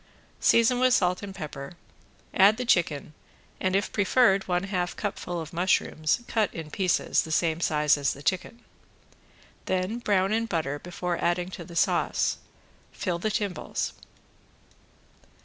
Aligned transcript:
Season 0.39 0.79
with 0.79 0.95
salt 0.95 1.21
and 1.21 1.35
pepper, 1.35 1.73
add 2.33 2.57
the 2.57 2.65
chicken 2.65 3.13
and, 3.59 3.75
if 3.75 3.93
preferred, 3.93 4.47
one 4.47 4.63
half 4.63 4.95
cupful 4.95 5.39
of 5.39 5.53
mushrooms 5.53 6.21
cut 6.27 6.51
in 6.55 6.71
pieces 6.71 7.21
the 7.21 7.31
same 7.31 7.61
size 7.61 7.99
as 7.99 8.13
the 8.13 8.23
chicken. 8.23 8.63
Then 9.65 9.99
brown 9.99 10.33
in 10.33 10.47
butter 10.47 10.79
before 10.79 11.23
adding 11.23 11.49
to 11.51 11.63
the 11.63 11.75
sauce. 11.75 12.37
Fill 12.91 13.19
the 13.19 13.29
timbales. 13.29 13.93